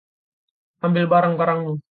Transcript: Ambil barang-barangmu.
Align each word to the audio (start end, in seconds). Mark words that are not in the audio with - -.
Ambil 0.87 1.05
barang-barangmu. 1.11 1.73